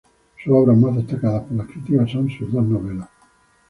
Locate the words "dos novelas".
2.51-3.07